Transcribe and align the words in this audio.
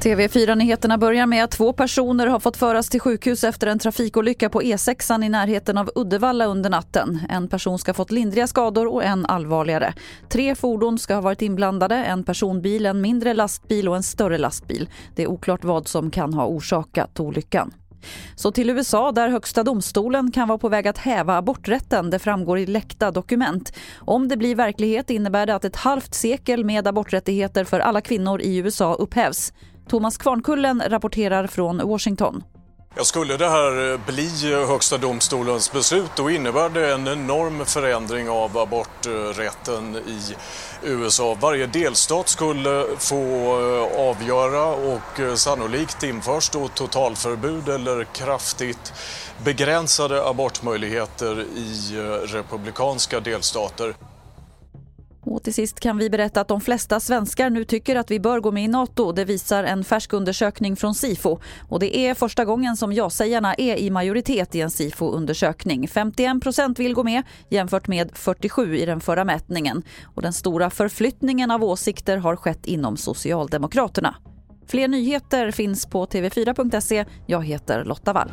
TV4-nyheterna 0.00 0.98
börjar 0.98 1.26
med 1.26 1.44
att 1.44 1.50
två 1.50 1.72
personer 1.72 2.26
har 2.26 2.40
fått 2.40 2.56
föras 2.56 2.88
till 2.88 3.00
sjukhus 3.00 3.44
efter 3.44 3.66
en 3.66 3.78
trafikolycka 3.78 4.48
på 4.48 4.62
E6 4.62 5.24
i 5.24 5.28
närheten 5.28 5.78
av 5.78 5.90
Uddevalla 5.94 6.46
under 6.46 6.70
natten. 6.70 7.20
En 7.28 7.48
person 7.48 7.78
ska 7.78 7.90
ha 7.90 7.94
fått 7.94 8.10
lindriga 8.10 8.46
skador 8.46 8.86
och 8.86 9.04
en 9.04 9.26
allvarligare. 9.26 9.94
Tre 10.28 10.54
fordon 10.54 10.98
ska 10.98 11.14
ha 11.14 11.20
varit 11.20 11.42
inblandade, 11.42 11.96
en 11.96 12.24
personbil, 12.24 12.86
en 12.86 13.00
mindre 13.00 13.34
lastbil 13.34 13.88
och 13.88 13.96
en 13.96 14.02
större 14.02 14.38
lastbil. 14.38 14.88
Det 15.16 15.22
är 15.22 15.26
oklart 15.26 15.64
vad 15.64 15.88
som 15.88 16.10
kan 16.10 16.34
ha 16.34 16.46
orsakat 16.46 17.20
olyckan. 17.20 17.72
Så 18.36 18.52
till 18.52 18.70
USA 18.70 19.12
där 19.12 19.28
högsta 19.28 19.62
domstolen 19.62 20.30
kan 20.30 20.48
vara 20.48 20.58
på 20.58 20.68
väg 20.68 20.88
att 20.88 20.98
häva 20.98 21.36
aborträtten. 21.36 22.10
Det 22.10 22.18
framgår 22.18 22.58
i 22.58 22.66
läckta 22.66 23.10
dokument. 23.10 23.72
Om 23.98 24.28
det 24.28 24.36
blir 24.36 24.54
verklighet 24.54 25.10
innebär 25.10 25.46
det 25.46 25.54
att 25.54 25.64
ett 25.64 25.76
halvt 25.76 26.14
sekel 26.14 26.64
med 26.64 26.86
aborträttigheter 26.86 27.64
för 27.64 27.80
alla 27.80 28.00
kvinnor 28.00 28.40
i 28.40 28.56
USA 28.56 28.94
upphävs. 28.94 29.52
Thomas 29.88 30.16
Kvarnkullen 30.16 30.82
rapporterar 30.86 31.46
från 31.46 31.88
Washington. 31.88 32.42
Ja, 32.96 33.04
skulle 33.04 33.36
det 33.36 33.48
här 33.48 34.00
bli 34.06 34.54
Högsta 34.66 34.98
domstolens 34.98 35.72
beslut 35.72 36.10
då 36.16 36.30
innebär 36.30 36.68
det 36.68 36.92
en 36.92 37.08
enorm 37.08 37.64
förändring 37.64 38.28
av 38.28 38.58
aborträtten 38.58 39.96
i 39.96 40.34
USA. 40.82 41.36
Varje 41.40 41.66
delstat 41.66 42.28
skulle 42.28 42.86
få 42.98 43.16
eh, 43.16 44.00
avgöra 44.00 44.64
och 44.64 45.20
eh, 45.20 45.34
sannolikt 45.34 46.02
införs 46.02 46.50
då 46.50 46.68
totalförbud 46.68 47.68
eller 47.68 48.04
kraftigt 48.04 48.92
begränsade 49.44 50.28
abortmöjligheter 50.28 51.40
i 51.56 51.96
eh, 51.96 52.02
republikanska 52.34 53.20
delstater. 53.20 53.94
Och 55.30 55.42
till 55.42 55.54
sist 55.54 55.80
kan 55.80 55.98
vi 55.98 56.10
berätta 56.10 56.40
att 56.40 56.48
de 56.48 56.60
flesta 56.60 57.00
svenskar 57.00 57.50
nu 57.50 57.64
tycker 57.64 57.96
att 57.96 58.10
vi 58.10 58.20
bör 58.20 58.40
gå 58.40 58.52
med 58.52 58.64
i 58.64 58.68
Nato. 58.68 59.12
Det 59.12 59.24
visar 59.24 59.64
en 59.64 59.84
färsk 59.84 60.12
undersökning 60.12 60.76
från 60.76 60.94
Sifo. 60.94 61.38
Och 61.68 61.80
det 61.80 61.98
är 61.98 62.14
första 62.14 62.44
gången 62.44 62.76
som 62.76 62.92
ja-sägarna 62.92 63.54
är 63.54 63.76
i 63.76 63.90
majoritet 63.90 64.54
i 64.54 64.60
en 64.60 64.70
Sifo-undersökning. 64.70 65.88
51 65.88 66.42
procent 66.42 66.78
vill 66.78 66.94
gå 66.94 67.04
med 67.04 67.22
jämfört 67.48 67.88
med 67.88 68.10
47 68.14 68.76
i 68.76 68.86
den 68.86 69.00
förra 69.00 69.24
mätningen. 69.24 69.82
Och 70.14 70.22
den 70.22 70.32
stora 70.32 70.70
förflyttningen 70.70 71.50
av 71.50 71.64
åsikter 71.64 72.16
har 72.16 72.36
skett 72.36 72.66
inom 72.66 72.96
Socialdemokraterna. 72.96 74.16
Fler 74.66 74.88
nyheter 74.88 75.50
finns 75.50 75.86
på 75.86 76.06
tv4.se. 76.06 77.04
Jag 77.26 77.44
heter 77.44 77.84
Lotta 77.84 78.12
Wall. 78.12 78.30